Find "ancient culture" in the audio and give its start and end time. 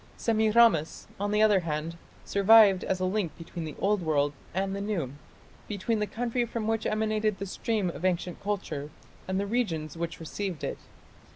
8.03-8.89